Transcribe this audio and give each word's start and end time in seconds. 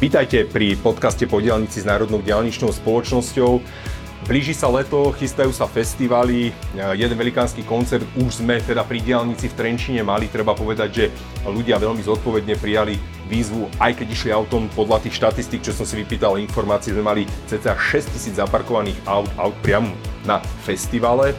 Vítajte 0.00 0.48
pri 0.48 0.80
podcaste 0.80 1.28
po 1.28 1.44
diálnici 1.44 1.84
s 1.84 1.84
Národnou 1.84 2.24
diálničnou 2.24 2.72
spoločnosťou. 2.72 3.60
Blíži 4.24 4.56
sa 4.56 4.72
leto, 4.72 5.12
chystajú 5.12 5.52
sa 5.52 5.68
festivaly, 5.68 6.56
jeden 6.96 7.16
velikánsky 7.20 7.60
koncert 7.68 8.08
už 8.16 8.40
sme 8.40 8.64
teda 8.64 8.80
pri 8.88 9.04
diálnici 9.04 9.52
v 9.52 9.56
Trenčine 9.60 10.00
mali. 10.00 10.32
Treba 10.32 10.56
povedať, 10.56 10.88
že 10.88 11.04
ľudia 11.44 11.76
veľmi 11.76 12.00
zodpovedne 12.00 12.56
prijali 12.56 12.96
výzvu, 13.28 13.68
aj 13.76 14.00
keď 14.00 14.06
išli 14.08 14.32
autom 14.32 14.72
podľa 14.72 15.04
tých 15.04 15.20
štatistík, 15.20 15.68
čo 15.68 15.76
som 15.76 15.84
si 15.84 16.00
vypýtal 16.00 16.40
informácie, 16.40 16.96
sme 16.96 17.04
mali 17.04 17.28
cca 17.44 17.76
6000 17.76 18.40
zaparkovaných 18.40 18.96
aut, 19.04 19.28
aut 19.36 19.56
priamo 19.60 19.92
na 20.24 20.40
festivale. 20.64 21.36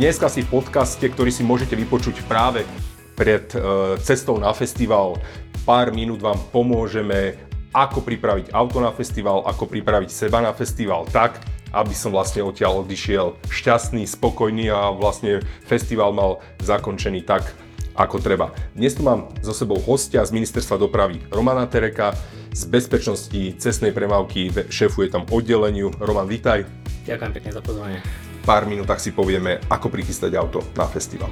Dneska 0.00 0.32
si 0.32 0.40
v 0.40 0.48
podcaste, 0.48 1.04
ktorý 1.04 1.28
si 1.28 1.44
môžete 1.44 1.76
vypočuť 1.76 2.24
práve 2.24 2.64
pred 3.12 3.44
e, 3.52 3.60
cestou 4.00 4.40
na 4.40 4.56
festival, 4.56 5.20
pár 5.68 5.92
minút 5.92 6.24
vám 6.24 6.40
pomôžeme 6.48 7.49
ako 7.70 8.02
pripraviť 8.02 8.50
auto 8.50 8.82
na 8.82 8.90
festival, 8.90 9.46
ako 9.46 9.70
pripraviť 9.70 10.10
seba 10.10 10.42
na 10.42 10.50
festival 10.50 11.06
tak, 11.06 11.38
aby 11.70 11.94
som 11.94 12.10
vlastne 12.10 12.42
odtiaľ 12.42 12.82
odišiel 12.82 13.38
šťastný, 13.46 14.02
spokojný 14.06 14.74
a 14.74 14.90
vlastne 14.90 15.38
festival 15.62 16.10
mal 16.10 16.42
zakončený 16.58 17.22
tak, 17.22 17.46
ako 17.94 18.18
treba. 18.18 18.50
Dnes 18.74 18.94
tu 18.98 19.06
mám 19.06 19.30
so 19.38 19.54
sebou 19.54 19.78
hostia 19.78 20.26
z 20.26 20.34
Ministerstva 20.34 20.82
dopravy 20.82 21.22
Romana 21.30 21.66
Tereka, 21.70 22.14
z 22.50 22.66
bezpečnosti 22.66 23.62
cestnej 23.62 23.94
premávky 23.94 24.50
šéfuje 24.50 25.06
tam 25.14 25.22
oddeleniu. 25.30 25.94
Roman, 26.02 26.26
vítaj. 26.26 26.66
Ďakujem 27.06 27.32
pekne 27.38 27.50
za 27.54 27.62
pozvanie. 27.62 27.98
Pár 28.42 28.66
minútach 28.66 28.98
si 28.98 29.14
povieme, 29.14 29.62
ako 29.70 29.86
prichystať 29.86 30.34
auto 30.34 30.58
na 30.74 30.90
festival. 30.90 31.30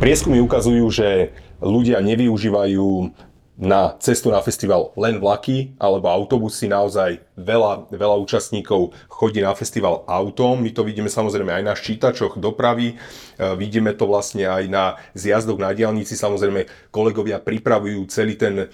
Prieskumy 0.00 0.40
ukazujú, 0.40 0.88
že 0.88 1.36
ľudia 1.60 2.00
nevyužívajú 2.00 3.12
na 3.60 4.00
cestu 4.00 4.32
na 4.32 4.40
festival 4.40 4.96
len 4.96 5.20
vlaky 5.20 5.76
alebo 5.76 6.08
autobusy, 6.08 6.72
naozaj 6.72 7.20
veľa, 7.36 7.92
veľa 7.92 8.16
účastníkov 8.24 8.96
chodí 9.12 9.44
na 9.44 9.52
festival 9.52 10.08
autom. 10.08 10.64
My 10.64 10.72
to 10.72 10.88
vidíme 10.88 11.12
samozrejme 11.12 11.52
aj 11.52 11.64
na 11.68 11.76
ščítačoch 11.76 12.40
dopravy, 12.40 12.96
e, 12.96 13.44
vidíme 13.60 13.92
to 13.92 14.08
vlastne 14.08 14.48
aj 14.48 14.64
na 14.72 14.96
zjazdoch 15.12 15.60
na 15.60 15.76
diálnici. 15.76 16.16
Samozrejme 16.16 16.88
kolegovia 16.88 17.36
pripravujú 17.36 18.08
celý 18.08 18.40
ten 18.40 18.54
e, 18.56 18.66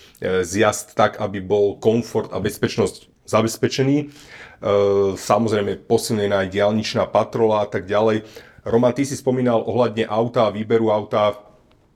zjazd 0.47 0.95
tak, 0.95 1.19
aby 1.19 1.43
bol 1.43 1.75
komfort 1.83 2.31
a 2.31 2.39
bezpečnosť 2.39 3.27
zabezpečený. 3.27 3.97
E, 3.99 4.07
samozrejme 5.19 5.91
posilnená 5.91 6.47
aj 6.47 6.55
diálničná 6.55 7.11
patrola 7.11 7.67
a 7.67 7.69
tak 7.69 7.91
ďalej. 7.91 8.23
Roman, 8.67 8.91
ty 8.91 9.07
si 9.07 9.15
spomínal 9.15 9.63
ohľadne 9.63 10.11
auta, 10.11 10.51
výberu 10.51 10.91
auta. 10.91 11.39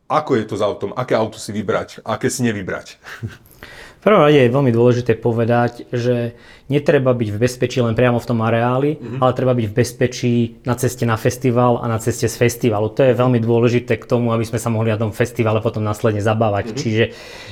Ako 0.06 0.38
je 0.38 0.46
to 0.46 0.54
s 0.54 0.62
autom? 0.62 0.94
Aké 0.94 1.18
auto 1.18 1.34
si 1.34 1.50
vybrať? 1.50 2.06
Aké 2.06 2.30
si 2.30 2.46
nevybrať? 2.46 2.94
V 4.00 4.08
prvom 4.08 4.24
rade 4.24 4.40
je 4.40 4.48
veľmi 4.48 4.72
dôležité 4.72 5.12
povedať, 5.20 5.84
že 5.92 6.32
netreba 6.70 7.10
byť 7.10 7.28
v 7.34 7.40
bezpečí 7.42 7.82
len 7.82 7.98
priamo 7.98 8.22
v 8.22 8.28
tom 8.30 8.40
areáli, 8.46 8.96
mm-hmm. 8.96 9.18
ale 9.18 9.36
treba 9.36 9.52
byť 9.58 9.66
v 9.66 9.74
bezpečí 9.74 10.34
na 10.62 10.78
ceste 10.78 11.02
na 11.02 11.18
festival 11.18 11.82
a 11.82 11.90
na 11.90 11.98
ceste 11.98 12.30
z 12.30 12.32
festivalu. 12.38 12.94
To 12.94 13.02
je 13.02 13.12
veľmi 13.12 13.42
dôležité 13.42 13.98
k 13.98 14.06
tomu, 14.06 14.30
aby 14.30 14.46
sme 14.46 14.62
sa 14.62 14.70
mohli 14.70 14.94
na 14.94 14.96
tom 14.96 15.10
festivale 15.10 15.58
potom 15.58 15.82
následne 15.82 16.22
zabávať. 16.22 16.70
Mm-hmm. 16.70 16.80
Čiže 16.80 17.04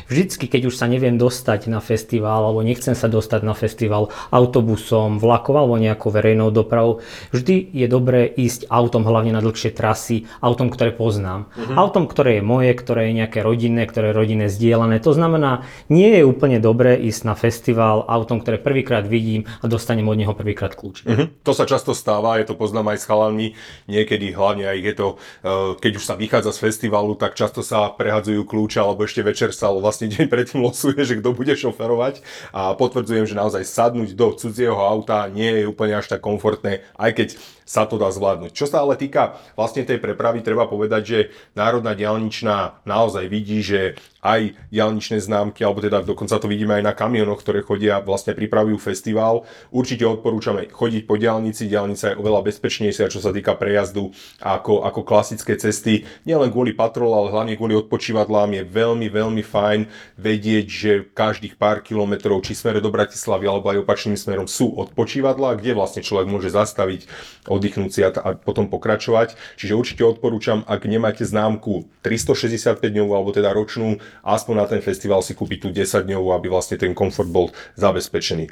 vždycky, 0.07 0.47
keď 0.47 0.71
už 0.71 0.79
sa 0.79 0.87
neviem 0.87 1.19
dostať 1.19 1.67
na 1.67 1.83
festival 1.83 2.47
alebo 2.49 2.63
nechcem 2.63 2.95
sa 2.95 3.11
dostať 3.11 3.43
na 3.43 3.53
festival 3.59 4.15
autobusom, 4.31 5.19
vlakom 5.19 5.59
alebo 5.59 5.77
nejakou 5.77 6.15
verejnou 6.15 6.55
dopravou, 6.55 7.03
vždy 7.35 7.75
je 7.75 7.87
dobré 7.91 8.25
ísť 8.25 8.71
autom 8.71 9.03
hlavne 9.03 9.35
na 9.35 9.43
dlhšie 9.43 9.75
trasy, 9.75 10.31
autom, 10.39 10.70
ktoré 10.70 10.95
poznám. 10.95 11.51
Mm-hmm. 11.58 11.77
Autom, 11.77 12.07
ktoré 12.07 12.39
je 12.39 12.42
moje, 12.47 12.70
ktoré 12.73 13.11
je 13.11 13.19
nejaké 13.19 13.42
rodinné, 13.42 13.85
ktoré 13.85 14.14
je 14.14 14.17
rodinné 14.17 14.47
zdieľané. 14.47 15.03
To 15.03 15.11
znamená, 15.11 15.67
nie 15.91 16.14
je 16.14 16.23
úplne 16.39 16.63
dobré 16.63 16.95
ísť 16.95 17.27
na 17.27 17.35
festival 17.35 18.07
autom, 18.07 18.39
ktoré 18.39 18.63
prvýkrát 18.63 19.03
vidím 19.03 19.51
a 19.59 19.67
dostanem 19.67 20.07
od 20.07 20.15
neho 20.15 20.31
prvýkrát 20.39 20.79
kľúč. 20.79 21.03
Uh-huh. 21.03 21.27
To 21.43 21.51
sa 21.51 21.67
často 21.67 21.99
stáva, 21.99 22.39
je 22.39 22.47
to 22.47 22.55
poznám 22.55 22.95
aj 22.95 23.03
s 23.03 23.09
chalami, 23.11 23.59
niekedy 23.91 24.31
hlavne 24.31 24.71
aj 24.71 24.79
je 24.79 24.93
to, 24.95 25.09
uh, 25.19 25.75
keď 25.83 25.93
už 25.99 26.05
sa 26.07 26.15
vychádza 26.15 26.55
z 26.55 26.63
festivalu, 26.71 27.19
tak 27.19 27.35
často 27.35 27.67
sa 27.67 27.91
prehadzujú 27.91 28.47
kľúče, 28.47 28.79
alebo 28.79 29.03
ešte 29.03 29.27
večer 29.27 29.51
sa 29.51 29.75
vlastne 29.75 30.07
deň 30.07 30.31
predtým 30.31 30.63
losuje, 30.63 31.03
že 31.03 31.19
kto 31.19 31.35
bude 31.35 31.51
šoferovať 31.59 32.23
a 32.55 32.79
potvrdzujem, 32.79 33.27
že 33.27 33.35
naozaj 33.35 33.67
sadnúť 33.67 34.15
do 34.15 34.31
cudzieho 34.39 34.79
auta 34.79 35.27
nie 35.27 35.51
je 35.59 35.65
úplne 35.67 35.99
až 35.99 36.07
tak 36.07 36.23
komfortné, 36.23 36.87
aj 36.95 37.11
keď 37.19 37.29
sa 37.69 37.85
to 37.85 38.01
dá 38.01 38.09
zvládnuť. 38.09 38.57
Čo 38.57 38.65
sa 38.65 38.81
ale 38.81 38.97
týka 38.97 39.37
vlastne 39.53 39.85
tej 39.85 40.01
prepravy, 40.01 40.41
treba 40.41 40.65
povedať, 40.65 41.03
že 41.05 41.19
Národná 41.53 41.93
diálničná 41.93 42.81
naozaj 42.89 43.29
vidí, 43.29 43.61
že 43.61 44.01
aj 44.25 44.57
diálničné 44.69 45.23
známky, 45.23 45.63
alebo 45.63 45.81
teda 45.81 46.05
dokonca 46.05 46.27
to 46.36 46.52
vidíme 46.52 46.77
aj 46.77 46.84
na 46.84 46.92
kamionoch, 46.92 47.40
ktoré 47.40 47.64
chodia, 47.64 48.05
vlastne 48.05 48.36
pripravujú 48.36 48.77
festival. 48.77 49.48
Určite 49.72 50.05
odporúčame 50.05 50.68
chodiť 50.68 51.08
po 51.08 51.16
diálnici, 51.16 51.64
diálnica 51.64 52.12
je 52.12 52.20
oveľa 52.20 52.44
bezpečnejšia, 52.44 53.08
čo 53.08 53.24
sa 53.24 53.33
týka 53.33 53.56
prejazdu 53.56 54.12
ako, 54.44 54.84
ako 54.84 55.00
klasické 55.08 55.56
cesty. 55.56 56.05
Nielen 56.28 56.52
kvôli 56.52 56.77
patrol, 56.77 57.16
ale 57.16 57.33
hlavne 57.33 57.56
kvôli 57.56 57.72
odpočívadlám 57.72 58.61
je 58.61 58.62
veľmi, 58.68 59.08
veľmi 59.08 59.40
fajn 59.40 59.80
vedieť, 60.20 60.66
že 60.68 60.90
každých 61.08 61.56
pár 61.56 61.80
kilometrov, 61.80 62.45
či 62.45 62.52
smere 62.52 62.84
do 62.84 62.92
Bratislavy 62.92 63.48
alebo 63.48 63.72
aj 63.72 63.80
opačným 63.86 64.20
smerom 64.20 64.50
sú 64.50 64.74
odpočívadlá, 64.74 65.56
kde 65.56 65.72
vlastne 65.78 66.02
človek 66.05 66.27
môže 66.27 66.50
zastaviť, 66.50 67.06
oddychnúť 67.46 67.90
si 67.95 68.00
a, 68.02 68.10
a 68.12 68.34
potom 68.34 68.66
pokračovať. 68.66 69.39
Čiže 69.55 69.78
určite 69.78 70.02
odporúčam, 70.02 70.66
ak 70.66 70.83
nemáte 70.90 71.22
známku 71.22 71.86
365 72.02 72.83
dňovú 72.83 73.12
alebo 73.14 73.30
teda 73.30 73.55
ročnú, 73.55 74.02
aspoň 74.27 74.55
na 74.58 74.66
ten 74.66 74.80
festival 74.83 75.22
si 75.22 75.39
kúpiť 75.39 75.58
tú 75.62 75.68
10 75.70 76.08
dňovú, 76.18 76.34
aby 76.34 76.51
vlastne 76.51 76.74
ten 76.74 76.90
komfort 76.98 77.30
bol 77.30 77.55
zabezpečený. 77.79 78.51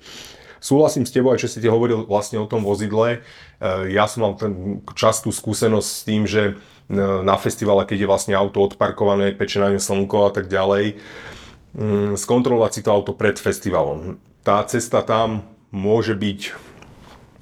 Súhlasím 0.62 1.04
s 1.04 1.12
tebou, 1.12 1.34
aj 1.34 1.43
čo 1.43 1.50
si 1.50 1.60
ti 1.60 1.69
hovoril 1.69 2.06
vlastne 2.06 2.41
o 2.41 2.49
tom 2.49 2.65
vozidle. 2.65 3.21
E, 3.60 3.93
ja 3.93 4.09
som 4.09 4.25
mal 4.25 4.32
ten 4.38 4.81
častú 4.97 5.34
skúsenosť 5.34 5.88
s 5.91 6.03
tým, 6.06 6.22
že 6.25 6.43
e, 6.50 6.53
na 6.97 7.37
festivale, 7.37 7.84
keď 7.84 8.06
je 8.06 8.10
vlastne 8.10 8.34
auto 8.34 8.65
odparkované, 8.65 9.37
peče 9.37 9.60
na 9.60 9.71
slnko 9.76 10.26
a 10.26 10.31
tak 10.32 10.49
ďalej, 10.49 10.97
mm, 11.76 12.16
skontrolovať 12.16 12.71
si 12.72 12.81
to 12.82 12.91
auto 12.91 13.12
pred 13.12 13.37
festivalom. 13.37 14.16
Tá 14.41 14.65
cesta 14.65 15.05
tam 15.05 15.44
môže 15.71 16.16
byť 16.16 16.41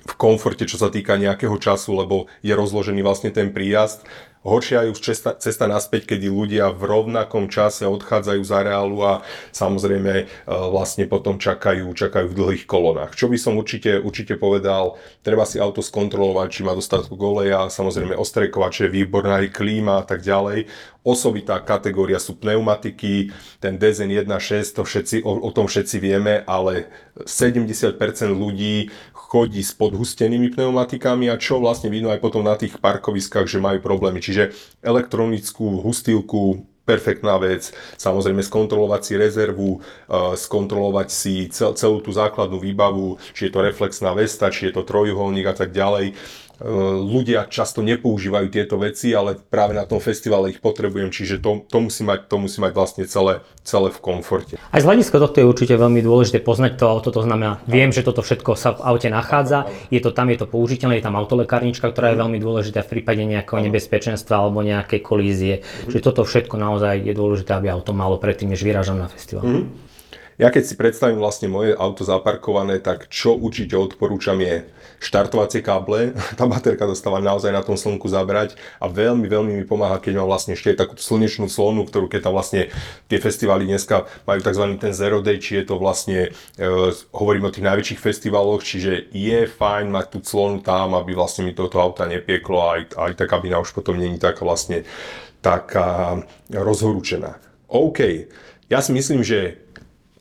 v 0.05 0.15
komforte, 0.21 0.69
čo 0.69 0.77
sa 0.77 0.93
týka 0.93 1.17
nejakého 1.17 1.57
času, 1.57 1.97
lebo 1.97 2.29
je 2.45 2.53
rozložený 2.53 3.01
vlastne 3.01 3.33
ten 3.33 3.55
príjazd 3.55 4.05
Horšia 4.45 4.85
je 4.85 4.93
už 4.93 5.01
cesta, 5.01 5.33
cesta 5.41 5.65
naspäť, 5.65 6.15
kedy 6.15 6.29
ľudia 6.29 6.69
v 6.69 6.85
rovnakom 6.85 7.49
čase 7.49 7.89
odchádzajú 7.89 8.45
z 8.45 8.53
areálu 8.53 9.01
a 9.01 9.13
samozrejme 9.57 10.13
e, 10.21 10.25
vlastne 10.47 11.09
potom 11.09 11.41
čakajú, 11.41 11.89
čakajú 11.97 12.29
v 12.29 12.37
dlhých 12.37 12.65
kolonách. 12.69 13.17
Čo 13.17 13.33
by 13.33 13.41
som 13.41 13.57
určite, 13.57 13.97
určite 14.05 14.37
povedal, 14.37 15.01
treba 15.25 15.49
si 15.49 15.57
auto 15.57 15.81
skontrolovať, 15.81 16.49
či 16.53 16.61
má 16.61 16.77
dostatok 16.77 17.17
oleja, 17.17 17.73
samozrejme 17.73 18.13
ostrekovače, 18.21 18.93
výborná 18.93 19.41
aj 19.41 19.57
klíma 19.57 20.01
a 20.01 20.05
tak 20.05 20.21
ďalej. 20.21 20.69
Osobitá 21.05 21.61
kategória 21.61 22.17
sú 22.17 22.41
pneumatiky, 22.41 23.29
ten 23.61 23.77
DZN 23.77 24.25
1.6, 24.25 24.81
to 24.81 24.83
všetci, 24.89 25.17
o, 25.21 25.37
o 25.45 25.51
tom 25.53 25.69
všetci 25.69 26.01
vieme, 26.01 26.41
ale 26.49 26.89
70% 27.29 28.01
ľudí 28.33 28.89
chodí 29.13 29.61
s 29.61 29.77
podhustenými 29.77 30.49
pneumatikami 30.57 31.29
a 31.29 31.37
čo 31.37 31.61
vlastne 31.61 31.93
vidno 31.93 32.09
aj 32.09 32.25
potom 32.25 32.41
na 32.41 32.57
tých 32.57 32.81
parkoviskách, 32.81 33.45
že 33.45 33.61
majú 33.61 33.85
problémy. 33.85 34.25
Čiže 34.25 34.57
elektronickú 34.81 35.85
hustilku, 35.85 36.65
perfektná 36.85 37.41
vec. 37.41 37.73
Samozrejme 37.97 38.45
skontrolovať 38.45 39.01
si 39.03 39.13
rezervu, 39.17 39.81
uh, 39.81 40.37
skontrolovať 40.37 41.09
si 41.09 41.35
cel, 41.49 41.73
celú 41.75 42.05
tú 42.05 42.13
základnú 42.13 42.61
výbavu, 42.61 43.17
či 43.33 43.49
je 43.49 43.53
to 43.53 43.65
reflexná 43.65 44.13
vesta, 44.13 44.53
či 44.53 44.71
je 44.71 44.77
to 44.77 44.85
trojuholník 44.85 45.49
a 45.49 45.57
tak 45.57 45.73
ďalej. 45.73 46.15
E, 46.55 46.71
ľudia 47.03 47.51
často 47.51 47.83
nepoužívajú 47.83 48.47
tieto 48.47 48.79
veci, 48.79 49.11
ale 49.11 49.35
práve 49.35 49.75
na 49.75 49.83
tom 49.83 49.99
festivale 49.99 50.55
ich 50.55 50.63
potrebujem, 50.63 51.11
čiže 51.11 51.43
to, 51.43 51.67
to, 51.67 51.79
musí, 51.83 52.07
mať, 52.07 52.31
to 52.31 52.37
musí 52.39 52.63
mať 52.63 52.73
vlastne 52.79 53.05
celé, 53.11 53.43
celé 53.67 53.91
v 53.91 53.99
komforte. 53.99 54.55
Aj 54.71 54.79
z 54.79 54.87
hľadiska 54.87 55.19
tohto 55.19 55.43
je 55.43 55.51
určite 55.51 55.75
veľmi 55.75 55.99
dôležité 55.99 56.39
poznať 56.39 56.79
to 56.79 56.87
auto, 56.87 57.11
to 57.11 57.27
znamená, 57.27 57.59
viem, 57.67 57.91
že 57.91 58.07
toto 58.07 58.23
všetko 58.23 58.55
sa 58.55 58.79
v 58.79 58.87
aute 58.87 59.11
nachádza, 59.11 59.67
je 59.91 59.99
to 59.99 60.15
tam, 60.15 60.31
je 60.31 60.39
to 60.39 60.47
použiteľné, 60.47 61.03
je 61.03 61.07
tam 61.11 61.19
autolekárnička, 61.19 61.91
ktorá 61.91 62.15
je 62.15 62.23
veľmi 62.23 62.39
dôležitá 62.39 62.87
v 62.87 63.03
prípade 63.03 63.27
nejakého 63.27 63.59
nebezpečenstva 63.59 64.39
alebo 64.39 64.63
nejakej 64.63 65.01
kolízie. 65.03 65.55
Mm-hmm. 65.59 65.91
Čiže 65.91 66.07
toto 66.07 66.23
všetko 66.23 66.55
naozaj 66.55 67.03
je 67.03 67.15
dôležité, 67.19 67.51
aby 67.59 67.67
auto 67.75 67.91
malo 67.91 68.15
predtým, 68.23 68.55
než 68.55 68.63
vyrážam 68.63 69.03
na 69.03 69.11
festival. 69.11 69.43
Mm-hmm. 69.43 69.94
Ja 70.35 70.51
keď 70.51 70.63
si 70.67 70.75
predstavím 70.75 71.23
vlastne 71.23 71.47
moje 71.47 71.79
auto 71.79 72.03
zaparkované, 72.03 72.83
tak 72.83 73.07
čo 73.07 73.39
určite 73.39 73.79
odporúčam 73.79 74.35
je 74.43 74.67
štartovacie 74.99 75.63
káble. 75.63 76.11
Tá 76.39 76.51
baterka 76.51 76.91
dostáva 76.91 77.23
naozaj 77.23 77.55
na 77.55 77.63
tom 77.63 77.79
slnku 77.79 78.11
zabrať 78.11 78.59
a 78.83 78.91
veľmi, 78.91 79.31
veľmi 79.31 79.53
mi 79.55 79.65
pomáha, 79.69 80.03
keď 80.03 80.19
mám 80.19 80.35
vlastne 80.35 80.59
ešte 80.59 80.75
takú 80.75 80.99
slnečnú 80.99 81.47
slonu, 81.47 81.87
ktorú 81.87 82.11
keď 82.11 82.27
tam 82.27 82.35
vlastne 82.35 82.75
tie 83.07 83.19
festivaly 83.23 83.71
dneska 83.71 84.11
majú 84.27 84.41
tzv. 84.43 84.65
ten 84.83 84.91
zero 84.91 85.23
day, 85.23 85.39
či 85.39 85.63
je 85.63 85.65
to 85.71 85.79
vlastne, 85.79 86.35
e, 86.59 86.69
hovorím 87.15 87.47
o 87.47 87.55
tých 87.55 87.63
najväčších 87.71 88.01
festivaloch, 88.03 88.67
čiže 88.67 89.15
je 89.15 89.47
fajn 89.47 89.87
mať 89.95 90.07
tú 90.11 90.19
clonu 90.27 90.59
tam, 90.59 90.99
aby 90.99 91.15
vlastne 91.15 91.47
mi 91.47 91.55
toto 91.55 91.79
auta 91.79 92.11
nepieklo 92.11 92.59
aj, 92.59 92.81
aj 92.99 93.13
tá 93.15 93.25
kabina 93.31 93.63
už 93.63 93.71
potom 93.71 93.95
není 93.95 94.19
taká 94.19 94.43
vlastne 94.43 94.83
taká 95.39 96.19
rozhorúčená. 96.51 97.39
OK, 97.71 98.27
ja 98.73 98.81
si 98.81 98.91
myslím, 98.97 99.21
že 99.21 99.64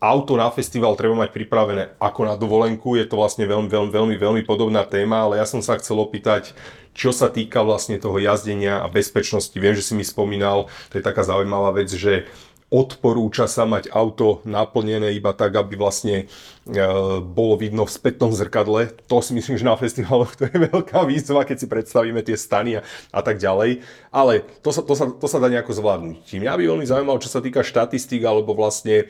auto 0.04 0.36
na 0.36 0.52
festival 0.52 1.00
treba 1.00 1.16
mať 1.16 1.32
pripravené 1.32 1.96
ako 1.96 2.28
na 2.28 2.36
dovolenku. 2.36 3.00
Je 3.00 3.08
to 3.08 3.16
vlastne 3.16 3.48
veľmi, 3.48 3.72
veľmi, 3.72 3.92
veľmi, 3.96 4.16
veľmi 4.20 4.42
podobná 4.44 4.84
téma, 4.84 5.24
ale 5.24 5.40
ja 5.40 5.48
som 5.48 5.64
sa 5.64 5.80
chcel 5.80 5.96
opýtať, 6.04 6.52
čo 6.92 7.16
sa 7.16 7.32
týka 7.32 7.64
vlastne 7.64 7.96
toho 7.96 8.20
jazdenia 8.20 8.84
a 8.84 8.92
bezpečnosti. 8.92 9.56
Viem, 9.56 9.80
že 9.80 9.88
si 9.88 9.96
mi 9.96 10.04
spomínal, 10.04 10.68
to 10.92 11.00
je 11.00 11.08
taká 11.08 11.24
zaujímavá 11.24 11.72
vec, 11.72 11.88
že 11.88 12.28
odporúča 12.74 13.46
sa 13.46 13.70
mať 13.70 13.94
auto 13.94 14.42
naplnené 14.50 15.14
iba 15.14 15.30
tak, 15.30 15.54
aby 15.54 15.78
vlastne 15.78 16.26
e, 16.66 16.76
bolo 17.22 17.54
vidno 17.54 17.86
v 17.86 17.94
spätnom 17.94 18.34
zrkadle. 18.34 18.90
To 19.06 19.22
si 19.22 19.38
myslím, 19.38 19.62
že 19.62 19.70
na 19.70 19.78
festivaloch 19.78 20.34
to 20.34 20.50
je 20.50 20.58
veľká 20.74 21.06
výzva, 21.06 21.46
keď 21.46 21.58
si 21.62 21.68
predstavíme 21.70 22.26
tie 22.26 22.34
stany 22.34 22.82
a, 22.82 22.86
a 23.14 23.22
tak 23.22 23.38
ďalej. 23.38 23.86
Ale 24.10 24.42
to 24.66 24.74
sa, 24.74 24.82
to, 24.82 24.98
sa, 24.98 25.06
to 25.06 25.28
sa 25.30 25.38
dá 25.38 25.54
nejako 25.54 25.78
zvládnuť. 25.78 26.34
Mňa 26.34 26.58
by 26.58 26.64
veľmi 26.66 26.86
zaujímalo, 26.90 27.22
čo 27.22 27.30
sa 27.30 27.46
týka 27.46 27.62
štatistík 27.62 28.26
alebo 28.26 28.58
vlastne 28.58 29.06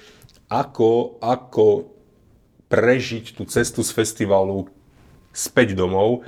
ako, 0.54 1.18
ako 1.18 1.90
prežiť 2.70 3.34
tú 3.34 3.50
cestu 3.50 3.82
z 3.82 3.90
festivalu 3.90 4.70
späť 5.34 5.74
domov, 5.74 6.22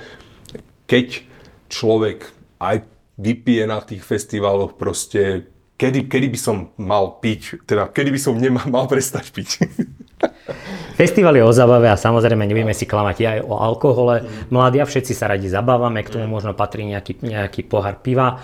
keď 0.90 1.22
človek 1.70 2.26
aj 2.58 2.82
vypije 3.18 3.64
na 3.70 3.78
tých 3.82 4.02
festivaloch 4.02 4.74
proste, 4.74 5.46
kedy, 5.78 6.10
kedy 6.10 6.26
by 6.30 6.38
som 6.38 6.56
mal 6.74 7.22
piť, 7.22 7.62
teda 7.66 7.90
kedy 7.90 8.10
by 8.10 8.20
som 8.20 8.34
nemal 8.34 8.66
mal 8.66 8.90
prestať 8.90 9.30
piť. 9.30 9.50
Festival 11.00 11.36
je 11.36 11.44
o 11.44 11.52
zabave 11.52 11.92
a 11.92 12.00
samozrejme 12.00 12.48
nebudeme 12.48 12.72
si 12.72 12.88
klamať 12.88 13.16
aj 13.20 13.38
o 13.44 13.54
alkohole. 13.60 14.24
Mladí 14.48 14.80
a 14.80 14.88
všetci 14.88 15.12
sa 15.12 15.28
radi 15.28 15.46
zabávame, 15.46 16.00
k 16.00 16.16
tomu 16.16 16.24
možno 16.24 16.56
patrí 16.56 16.88
nejaký, 16.88 17.20
nejaký 17.20 17.68
pohár 17.68 18.00
piva 18.00 18.40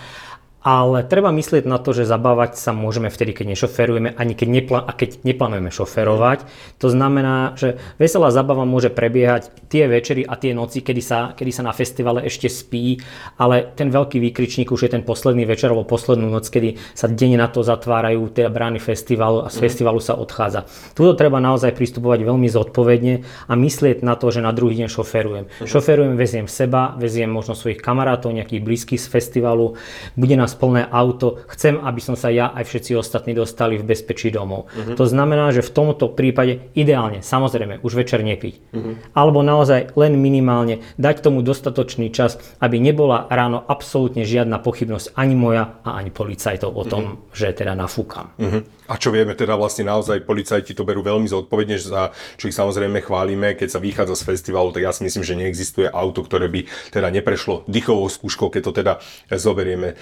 ale 0.63 1.03
treba 1.03 1.35
myslieť 1.35 1.67
na 1.67 1.83
to, 1.83 1.91
že 1.91 2.07
zabávať 2.07 2.55
sa 2.55 2.71
môžeme 2.71 3.11
vtedy, 3.11 3.35
keď 3.35 3.59
nešoferujeme, 3.59 4.15
ani 4.15 4.39
keď, 4.39 4.49
nepl- 4.49 4.87
a 4.87 4.93
keď 4.95 5.27
neplánujeme 5.27 5.75
šoferovať. 5.75 6.47
To 6.79 6.89
znamená, 6.89 7.59
že 7.59 7.83
veselá 7.99 8.31
zabava 8.31 8.63
môže 8.63 8.89
prebiehať 8.89 9.51
tie 9.67 9.91
večery 9.91 10.23
a 10.23 10.39
tie 10.39 10.55
noci, 10.55 10.81
kedy 10.81 11.03
sa, 11.03 11.19
kedy 11.35 11.51
sa 11.51 11.67
na 11.67 11.75
festivale 11.75 12.23
ešte 12.23 12.47
spí, 12.47 13.03
ale 13.43 13.75
ten 13.75 13.91
veľký 13.91 14.23
výkričník 14.23 14.71
už 14.71 14.87
je 14.87 14.91
ten 14.95 15.03
posledný 15.03 15.43
večer 15.45 15.75
alebo 15.75 15.83
poslednú 15.83 16.31
noc, 16.31 16.47
kedy 16.47 16.79
sa 16.95 17.11
deň 17.11 17.43
na 17.43 17.51
to 17.51 17.67
zatvárajú 17.67 18.31
tie 18.31 18.47
brány 18.47 18.79
festivalu 18.79 19.43
a 19.43 19.51
z 19.51 19.59
mm. 19.59 19.63
festivalu 19.67 19.99
sa 19.99 20.15
odchádza. 20.15 20.71
Tuto 20.95 21.19
treba 21.19 21.43
naozaj 21.43 21.75
pristupovať 21.75 22.23
veľmi 22.23 22.47
zodpovedne 22.47 23.15
a 23.51 23.53
myslieť 23.59 24.07
na 24.07 24.15
to, 24.15 24.31
že 24.31 24.39
na 24.39 24.55
druhý 24.55 24.79
deň 24.79 24.87
šoferujem. 24.87 25.45
Mm. 25.51 25.67
Šoferujem, 25.67 26.15
veziem 26.15 26.47
seba, 26.47 26.95
veziem 26.95 27.27
možno 27.27 27.59
svojich 27.59 27.83
kamarátov, 27.83 28.31
nejakých 28.31 28.63
blízkych 28.63 29.01
z 29.03 29.11
festivalu, 29.11 29.75
bude 30.15 30.39
nás 30.39 30.52
nás 30.53 30.61
plné 30.61 30.85
auto, 30.93 31.41
chcem, 31.49 31.81
aby 31.81 32.01
som 32.05 32.13
sa 32.13 32.29
ja 32.29 32.53
aj 32.53 32.69
všetci 32.69 32.93
ostatní 33.01 33.33
dostali 33.33 33.81
v 33.81 33.89
bezpečí 33.89 34.29
domov. 34.29 34.69
Uh-huh. 34.69 34.93
To 35.01 35.09
znamená, 35.09 35.49
že 35.57 35.65
v 35.65 35.73
tomto 35.73 36.13
prípade 36.13 36.69
ideálne, 36.77 37.25
samozrejme, 37.25 37.81
už 37.81 37.97
večer 37.97 38.21
nepiť. 38.21 38.55
Uh-huh. 38.77 39.01
Alebo 39.17 39.41
naozaj 39.41 39.97
len 39.97 40.21
minimálne 40.21 40.85
dať 41.01 41.25
tomu 41.25 41.41
dostatočný 41.41 42.13
čas, 42.13 42.37
aby 42.61 42.77
nebola 42.77 43.25
ráno 43.33 43.65
absolútne 43.65 44.29
žiadna 44.29 44.61
pochybnosť 44.61 45.17
ani 45.17 45.33
moja 45.33 45.81
a 45.89 45.97
ani 45.97 46.13
policajtov 46.13 46.69
o 46.69 46.85
tom, 46.85 47.03
uh-huh. 47.17 47.33
že 47.33 47.57
teda 47.57 47.73
nafúkam. 47.73 48.37
Uh-huh. 48.37 48.61
A 48.93 49.01
čo 49.01 49.09
vieme, 49.09 49.33
teda 49.33 49.57
vlastne 49.57 49.89
naozaj 49.89 50.21
policajti 50.29 50.77
to 50.77 50.85
berú 50.85 51.01
veľmi 51.01 51.25
zodpovedne, 51.25 51.81
za 51.81 52.13
čo 52.37 52.53
ich 52.53 52.57
samozrejme 52.59 53.01
chválime, 53.01 53.57
keď 53.57 53.79
sa 53.79 53.81
vychádza 53.81 54.21
z 54.21 54.27
festivalu, 54.37 54.69
tak 54.69 54.85
ja 54.85 54.93
si 54.93 55.07
myslím, 55.07 55.25
že 55.25 55.39
neexistuje 55.39 55.89
auto, 55.89 56.21
ktoré 56.21 56.53
by 56.53 56.69
teda 56.93 57.09
neprešlo 57.09 57.65
dýchovou 57.65 58.05
skúškou, 58.13 58.53
keď 58.53 58.63
to 58.69 58.73
teda 58.77 58.93
zoberieme 59.33 59.97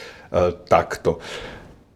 takto. 0.69 1.21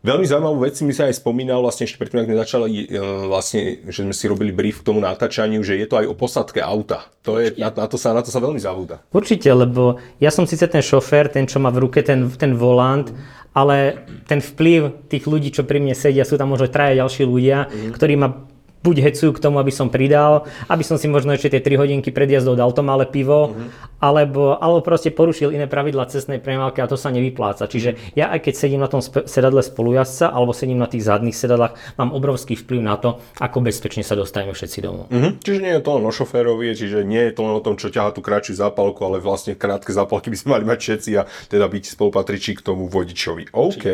Veľmi 0.05 0.29
zaujímavú 0.29 0.69
vec 0.69 0.76
mi 0.85 0.93
sa 0.93 1.08
aj 1.08 1.17
spomínal, 1.17 1.64
vlastne 1.64 1.88
ešte 1.88 1.96
predtým, 1.96 2.20
ak 2.20 2.29
sme 2.29 2.37
začali, 2.44 2.69
uh, 2.93 3.25
vlastne, 3.25 3.81
že 3.88 4.05
sme 4.05 4.12
si 4.12 4.29
robili 4.29 4.52
brief 4.52 4.85
k 4.85 4.93
tomu 4.93 5.00
natáčaniu, 5.00 5.64
že 5.64 5.81
je 5.81 5.88
to 5.88 5.96
aj 5.96 6.06
o 6.12 6.12
posadke 6.12 6.61
auta. 6.61 7.08
To 7.25 7.41
je, 7.41 7.56
na, 7.56 7.73
na, 7.73 7.88
to 7.88 7.96
sa, 7.96 8.12
na 8.12 8.20
to 8.20 8.29
sa 8.29 8.37
veľmi 8.37 8.61
zavúda. 8.61 9.00
Určite, 9.17 9.49
lebo 9.49 9.96
ja 10.20 10.29
som 10.29 10.44
síce 10.44 10.69
ten 10.69 10.85
šofér, 10.85 11.32
ten, 11.32 11.49
čo 11.49 11.56
má 11.56 11.73
v 11.73 11.88
ruke 11.88 12.05
ten, 12.05 12.29
ten 12.37 12.52
volant, 12.52 13.08
ale 13.56 14.05
ten 14.29 14.44
vplyv 14.44 15.08
tých 15.08 15.25
ľudí, 15.25 15.49
čo 15.49 15.64
pri 15.64 15.81
mne 15.81 15.97
sedia, 15.97 16.29
sú 16.29 16.37
tam 16.37 16.52
možno 16.52 16.69
traja 16.69 17.00
ďalší 17.00 17.25
ľudia, 17.25 17.73
mm. 17.73 17.90
ktorí 17.97 18.14
ma 18.20 18.44
buď 18.84 18.96
hecujú 19.10 19.32
k 19.32 19.40
tomu, 19.40 19.56
aby 19.56 19.72
som 19.72 19.88
pridal, 19.88 20.44
aby 20.69 20.84
som 20.84 21.00
si 21.00 21.08
možno 21.08 21.32
ešte 21.32 21.56
tie 21.56 21.64
3 21.64 21.81
hodinky 21.81 22.12
pred 22.12 22.28
jazdou 22.28 22.52
dal 22.52 22.69
to 22.76 22.84
malé 22.84 23.08
pivo, 23.08 23.56
mm-hmm. 23.56 23.96
alebo, 24.04 24.60
alebo 24.60 24.84
proste 24.84 25.08
porušil 25.08 25.56
iné 25.56 25.64
pravidla 25.64 26.04
cestnej 26.12 26.36
premávky 26.36 26.84
a 26.84 26.86
to 26.86 27.00
sa 27.00 27.08
nevypláca. 27.08 27.64
Čiže 27.64 27.96
mm-hmm. 27.96 28.20
ja 28.20 28.28
aj 28.28 28.44
keď 28.44 28.54
sedím 28.60 28.84
na 28.84 28.92
tom 28.92 29.00
sp- 29.00 29.25
sedadle 29.25 29.64
spolujazca 29.64 30.28
alebo 30.28 30.52
sedím 30.52 30.76
na 30.76 30.86
tých 30.86 31.08
zadných 31.08 31.32
sedadlách, 31.32 31.96
mám 31.96 32.12
obrovský 32.12 32.60
vplyv 32.60 32.81
na 32.84 33.00
to, 33.00 33.25
ako 33.40 33.64
bezpečne 33.64 34.04
sa 34.04 34.12
dostaneme 34.12 34.52
všetci 34.52 34.78
domov. 34.84 35.08
Mm-hmm. 35.08 35.32
Čiže 35.40 35.60
nie 35.64 35.72
je 35.72 35.82
to 35.82 35.90
len 35.96 36.04
o 36.04 36.12
šoférovi, 36.12 36.76
čiže 36.76 37.00
nie 37.08 37.25
je 37.25 37.32
to 37.32 37.40
len 37.48 37.56
o 37.56 37.64
tom, 37.64 37.80
čo 37.80 37.88
ťahá 37.88 38.12
tú 38.12 38.20
kratšiu 38.20 38.60
zápalku, 38.60 39.00
ale 39.00 39.25
vlastne 39.25 39.56
krátke 39.56 39.96
zápalky 39.96 40.28
by 40.28 40.37
sme 40.37 40.48
mali 40.60 40.64
mať 40.69 40.78
všetci 40.84 41.10
a 41.16 41.25
teda 41.48 41.72
byť 41.72 41.84
spolupatričí 41.96 42.60
k 42.60 42.60
tomu 42.60 42.92
vodičovi. 42.92 43.56
OK. 43.56 43.87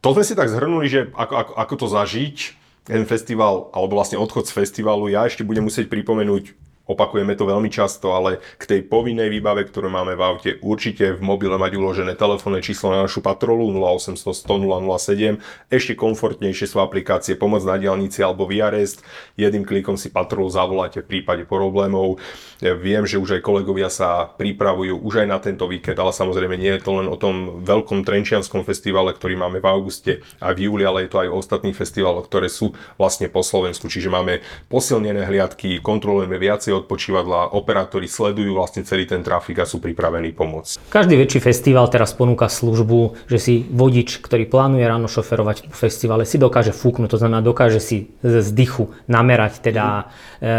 To 0.00 0.16
sme 0.16 0.24
si 0.24 0.32
tak 0.32 0.48
zhrnuli, 0.48 0.88
že 0.88 1.00
ako, 1.12 1.34
ako, 1.36 1.52
ako 1.60 1.74
to 1.76 1.86
zažiť, 1.92 2.36
ten 2.84 3.04
festival, 3.04 3.68
alebo 3.74 4.00
vlastne 4.00 4.16
odchod 4.16 4.48
z 4.48 4.56
festivalu, 4.56 5.12
ja 5.12 5.26
ešte 5.26 5.44
budem 5.44 5.66
musieť 5.66 5.88
pripomenúť 5.92 6.56
opakujeme 6.90 7.38
to 7.38 7.46
veľmi 7.46 7.70
často, 7.70 8.10
ale 8.10 8.42
k 8.58 8.66
tej 8.66 8.80
povinnej 8.90 9.30
výbave, 9.30 9.62
ktorú 9.70 9.86
máme 9.86 10.18
v 10.18 10.22
aute, 10.26 10.50
určite 10.58 11.14
v 11.14 11.22
mobile 11.22 11.54
mať 11.54 11.78
uložené 11.78 12.18
telefónne 12.18 12.58
číslo 12.58 12.90
na 12.90 13.06
našu 13.06 13.22
patrolu 13.22 13.70
0800 13.70 14.34
100 14.34 15.38
007. 15.38 15.70
Ešte 15.70 15.94
komfortnejšie 15.94 16.66
sú 16.66 16.82
aplikácie 16.82 17.38
Pomoc 17.38 17.62
na 17.62 17.78
diálnici 17.78 18.18
alebo 18.26 18.50
Viarest. 18.50 19.06
Jedným 19.38 19.62
klikom 19.62 19.94
si 19.94 20.10
patrolu 20.10 20.50
zavoláte 20.50 21.06
v 21.06 21.06
prípade 21.06 21.46
problémov. 21.46 22.18
Viem, 22.58 23.06
že 23.06 23.16
už 23.16 23.38
aj 23.38 23.46
kolegovia 23.46 23.86
sa 23.86 24.26
pripravujú 24.34 24.98
už 25.00 25.24
aj 25.24 25.28
na 25.30 25.38
tento 25.38 25.64
víkend, 25.70 25.96
ale 25.96 26.10
samozrejme 26.10 26.58
nie 26.58 26.74
je 26.76 26.82
to 26.82 26.98
len 26.98 27.06
o 27.06 27.14
tom 27.14 27.62
veľkom 27.62 28.02
Trenčianskom 28.02 28.66
festivale, 28.66 29.14
ktorý 29.14 29.38
máme 29.38 29.62
v 29.62 29.70
auguste 29.70 30.12
a 30.42 30.50
v 30.50 30.66
júli, 30.66 30.82
ale 30.82 31.06
je 31.06 31.10
to 31.12 31.20
aj 31.22 31.28
o 31.30 31.38
ostatných 31.38 31.76
festivaloch, 31.76 32.26
ktoré 32.26 32.50
sú 32.50 32.74
vlastne 32.98 33.30
po 33.30 33.44
Slovensku. 33.44 33.86
Čiže 33.86 34.10
máme 34.10 34.40
posilnené 34.72 35.28
hliadky, 35.28 35.78
kontrolujeme 35.84 36.40
viacej 36.40 36.72
odpočívadla, 36.82 37.52
operátori 37.52 38.08
sledujú 38.08 38.56
vlastne 38.56 38.82
celý 38.82 39.04
ten 39.04 39.20
trafik 39.20 39.60
a 39.62 39.68
sú 39.68 39.78
pripravení 39.78 40.32
pomôcť. 40.32 40.90
Každý 40.90 41.14
väčší 41.20 41.40
festival 41.44 41.86
teraz 41.92 42.16
ponúka 42.16 42.48
službu, 42.48 43.28
že 43.28 43.38
si 43.38 43.54
vodič, 43.68 44.18
ktorý 44.18 44.48
plánuje 44.48 44.84
ráno 44.88 45.06
šoferovať 45.06 45.70
po 45.70 45.76
festivale, 45.76 46.24
si 46.24 46.40
dokáže 46.40 46.72
fúknuť, 46.72 47.08
to 47.12 47.20
znamená 47.20 47.44
dokáže 47.44 47.80
si 47.82 48.12
z 48.24 48.48
dychu 48.52 48.92
namerať 49.06 49.60
teda 49.60 50.10
e, 50.40 50.54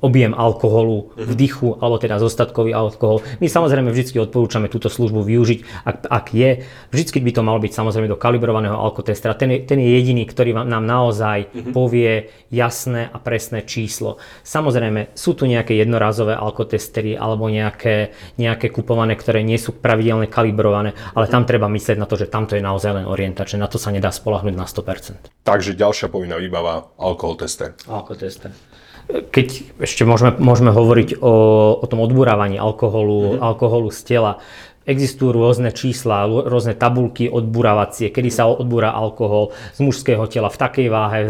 objem 0.00 0.32
alkoholu 0.32 1.12
v 1.16 1.32
dychu, 1.36 1.76
alebo 1.76 2.00
teda 2.00 2.16
zostatkový 2.16 2.72
alkohol. 2.72 3.20
My 3.38 3.46
samozrejme 3.52 3.92
vždy 3.92 4.16
odporúčame 4.16 4.72
túto 4.72 4.88
službu 4.88 5.20
využiť, 5.20 5.60
ak, 5.84 5.96
ak 6.08 6.26
je. 6.32 6.50
Vždy 6.88 7.20
by 7.20 7.32
to 7.36 7.42
malo 7.44 7.60
byť 7.60 7.72
samozrejme 7.76 8.08
do 8.08 8.16
kalibrovaného 8.16 8.74
alkotestera. 8.74 9.36
Ten 9.36 9.52
je, 9.52 9.58
ten 9.68 9.76
je 9.76 9.92
jediný, 9.92 10.24
ktorý 10.24 10.56
vám, 10.56 10.66
nám 10.72 10.88
naozaj 10.88 11.52
uh-huh. 11.52 11.72
povie 11.76 12.32
jasné 12.48 13.12
a 13.12 13.20
presné 13.20 13.68
číslo. 13.68 14.16
Samozrejme 14.40 15.12
sú 15.12 15.36
tu 15.36 15.44
nejaké 15.44 15.76
jednorázové 15.76 16.32
alkotestery 16.32 17.20
alebo 17.20 17.52
nejaké, 17.52 18.16
nejaké 18.40 18.72
kupované, 18.72 19.14
ktoré 19.20 19.44
nie 19.44 19.60
sú 19.60 19.76
pravidelne 19.76 20.32
kalibrované, 20.32 20.96
ale 21.12 21.28
tam 21.28 21.44
treba 21.44 21.68
myslieť 21.68 22.00
na 22.00 22.08
to, 22.08 22.16
že 22.16 22.32
tamto 22.32 22.56
je 22.56 22.64
naozaj 22.64 23.04
len 23.04 23.06
orientačné. 23.06 23.60
Na 23.60 23.68
to 23.68 23.76
sa 23.76 23.92
nedá 23.92 24.08
spolahnuť 24.08 24.54
na 24.56 24.64
100%. 24.64 25.44
Takže 25.44 25.76
ďalšia 25.76 26.08
povinná 26.08 26.40
výbava 26.40 26.88
alkohol 26.96 27.36
tester. 27.36 27.76
Alkohol 27.84 28.16
tester 28.16 28.69
keď 29.30 29.78
ešte 29.82 30.02
môžeme, 30.06 30.36
môžeme 30.38 30.70
hovoriť 30.70 31.18
o, 31.18 31.34
o 31.82 31.86
tom 31.86 32.00
odburávaní 32.00 32.56
alkoholu, 32.56 33.36
mm-hmm. 33.36 33.42
alkoholu 33.42 33.88
z 33.90 34.00
tela, 34.06 34.32
existujú 34.88 35.30
rôzne 35.30 35.70
čísla, 35.70 36.26
rôzne 36.26 36.74
tabulky 36.74 37.28
odburávacie, 37.30 38.10
kedy 38.10 38.30
sa 38.32 38.48
odbúra 38.48 38.90
alkohol 38.90 39.54
z 39.76 39.86
mužského 39.86 40.24
tela 40.26 40.48
v 40.48 40.58
takej 40.58 40.88
váhe, 40.88 41.20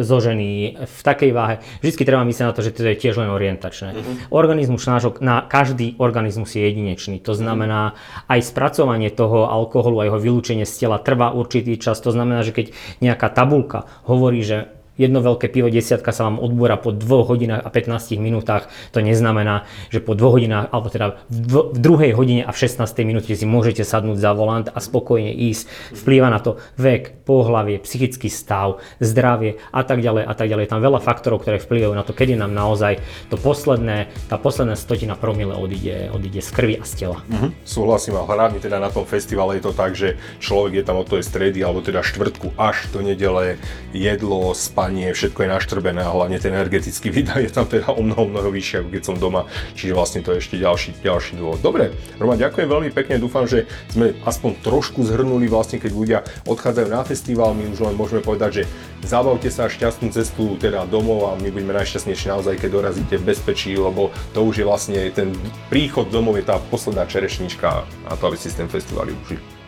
zo 0.00 0.18
ženy 0.22 0.78
v 0.80 1.00
takej 1.04 1.30
váhe. 1.34 1.54
Vždycky 1.84 2.02
treba 2.06 2.24
myslieť 2.24 2.46
na 2.48 2.54
to, 2.56 2.64
že 2.64 2.72
to 2.72 2.86
je 2.86 2.96
tiež 2.96 3.20
len 3.20 3.28
orientačné. 3.28 3.92
Mm-hmm. 3.92 4.16
Organizmus 4.32 4.86
nášho, 4.86 5.18
na 5.20 5.44
každý 5.44 5.98
organizmus 6.00 6.54
je 6.54 6.64
jedinečný. 6.64 7.20
To 7.26 7.36
znamená, 7.36 7.98
aj 8.30 8.40
spracovanie 8.46 9.12
toho 9.12 9.50
alkoholu 9.50 10.00
a 10.00 10.06
jeho 10.08 10.22
vylúčenie 10.22 10.64
z 10.64 10.86
tela 10.86 10.96
trvá 11.02 11.34
určitý 11.34 11.76
čas. 11.76 12.00
To 12.06 12.14
znamená, 12.14 12.40
že 12.46 12.56
keď 12.56 12.72
nejaká 13.04 13.28
tabulka 13.28 13.90
hovorí, 14.06 14.40
že 14.40 14.79
jedno 15.00 15.24
veľké 15.24 15.48
pivo 15.48 15.72
desiatka 15.72 16.12
sa 16.12 16.28
vám 16.28 16.36
odbúra 16.36 16.76
po 16.76 16.92
2 16.92 17.08
hodinách 17.24 17.64
a 17.64 17.72
15 17.72 18.20
minútach, 18.20 18.68
to 18.92 19.00
neznamená, 19.00 19.64
že 19.88 20.04
po 20.04 20.12
2 20.12 20.36
hodinách, 20.36 20.68
alebo 20.68 20.92
teda 20.92 21.06
v, 21.32 21.72
druhej 21.72 22.12
hodine 22.12 22.44
a 22.44 22.52
v 22.52 22.60
16 22.60 22.84
minúte 23.08 23.32
si 23.32 23.48
môžete 23.48 23.80
sadnúť 23.80 24.20
za 24.20 24.36
volant 24.36 24.68
a 24.68 24.76
spokojne 24.76 25.32
ísť. 25.32 25.64
Vplýva 25.96 26.28
na 26.28 26.44
to 26.44 26.60
vek, 26.76 27.24
pohlavie, 27.24 27.80
psychický 27.80 28.28
stav, 28.28 28.84
zdravie 29.00 29.62
a 29.72 29.80
tak 29.86 30.04
ďalej 30.04 30.28
a 30.28 30.34
tak 30.36 30.52
ďalej. 30.52 30.68
Je 30.68 30.72
tam 30.76 30.82
veľa 30.84 31.00
faktorov, 31.00 31.40
ktoré 31.40 31.56
vplyvajú 31.62 31.94
na 31.96 32.04
to, 32.04 32.12
kedy 32.12 32.36
nám 32.36 32.52
naozaj 32.52 33.00
to 33.32 33.40
posledné, 33.40 34.12
tá 34.28 34.36
posledná 34.36 34.74
stotina 34.74 35.16
promile 35.16 35.54
odíde, 35.54 36.10
odíde 36.10 36.42
z 36.42 36.50
krvi 36.50 36.74
a 36.76 36.84
z 36.84 37.06
tela. 37.06 37.18
Uh-huh. 37.30 37.54
Súhlasím, 37.62 38.18
a 38.18 38.26
hlavne 38.26 38.58
teda 38.58 38.82
na 38.82 38.90
tom 38.90 39.06
festivale 39.06 39.56
je 39.56 39.64
to 39.64 39.72
tak, 39.72 39.94
že 39.94 40.18
človek 40.42 40.82
je 40.82 40.84
tam 40.84 40.98
od 40.98 41.06
tej 41.06 41.22
stredy 41.22 41.62
alebo 41.62 41.80
teda 41.80 42.02
štvrtku 42.02 42.58
až 42.58 42.90
do 42.90 43.00
nedele, 43.06 43.56
jedlo, 43.94 44.50
spanie, 44.52 44.89
všetko 44.90 45.46
je 45.46 45.48
naštrbené 45.54 46.02
a 46.02 46.10
hlavne 46.10 46.42
ten 46.42 46.50
energetický 46.50 47.14
výdaj 47.14 47.46
je 47.46 47.50
tam 47.54 47.66
teda 47.70 47.94
o 47.94 48.02
mnoho, 48.02 48.26
mnoho 48.26 48.50
vyššie, 48.50 48.82
ako 48.82 48.88
keď 48.90 49.02
som 49.06 49.16
doma, 49.20 49.46
čiže 49.78 49.92
vlastne 49.94 50.20
to 50.26 50.34
je 50.34 50.42
ešte 50.42 50.56
ďalší, 50.58 50.90
ďalší 50.98 51.38
dôvod. 51.38 51.62
Dobre, 51.62 51.94
Roman, 52.18 52.40
ďakujem 52.40 52.66
veľmi 52.66 52.90
pekne, 52.90 53.22
dúfam, 53.22 53.46
že 53.46 53.70
sme 53.92 54.16
aspoň 54.26 54.50
trošku 54.64 55.06
zhrnuli 55.06 55.46
vlastne, 55.46 55.78
keď 55.78 55.92
ľudia 55.92 56.18
odchádzajú 56.48 56.88
na 56.90 57.02
festival, 57.06 57.54
my 57.54 57.70
už 57.70 57.86
len 57.86 57.94
môžeme 57.94 58.24
povedať, 58.24 58.62
že 58.62 58.64
zabavte 59.06 59.52
sa 59.52 59.70
šťastnú 59.70 60.10
cestu 60.10 60.56
teda 60.56 60.88
domov 60.88 61.30
a 61.30 61.38
my 61.38 61.52
budeme 61.52 61.76
najšťastnejší 61.76 62.26
naozaj, 62.32 62.58
keď 62.58 62.70
dorazíte 62.72 63.14
v 63.20 63.26
bezpečí, 63.30 63.76
lebo 63.76 64.10
to 64.32 64.42
už 64.42 64.62
je 64.62 64.66
vlastne 64.66 64.98
ten 65.14 65.30
príchod 65.68 66.08
domov 66.08 66.40
je 66.40 66.44
tá 66.48 66.58
posledná 66.72 67.04
čerešnička 67.04 67.84
a 67.84 68.12
to, 68.16 68.24
aby 68.26 68.36
si 68.40 68.48
ten 68.50 68.66
festival 68.66 69.06
užili. 69.06 69.59